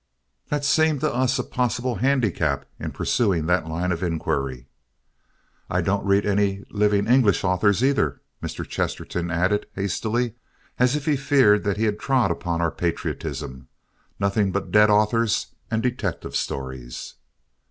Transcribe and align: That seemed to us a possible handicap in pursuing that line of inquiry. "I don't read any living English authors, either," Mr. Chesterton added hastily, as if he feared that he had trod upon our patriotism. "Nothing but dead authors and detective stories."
That 0.49 0.65
seemed 0.65 0.99
to 1.01 1.13
us 1.13 1.37
a 1.37 1.43
possible 1.43 1.97
handicap 1.97 2.65
in 2.79 2.89
pursuing 2.91 3.45
that 3.45 3.67
line 3.67 3.91
of 3.91 4.01
inquiry. 4.01 4.65
"I 5.69 5.81
don't 5.81 6.03
read 6.03 6.25
any 6.25 6.65
living 6.71 7.05
English 7.07 7.43
authors, 7.43 7.83
either," 7.83 8.19
Mr. 8.41 8.67
Chesterton 8.67 9.29
added 9.29 9.67
hastily, 9.75 10.33
as 10.79 10.95
if 10.95 11.05
he 11.05 11.15
feared 11.15 11.63
that 11.65 11.77
he 11.77 11.83
had 11.83 11.99
trod 11.99 12.31
upon 12.31 12.61
our 12.61 12.71
patriotism. 12.71 13.67
"Nothing 14.19 14.51
but 14.51 14.71
dead 14.71 14.89
authors 14.89 15.53
and 15.69 15.83
detective 15.83 16.35
stories." 16.35 17.13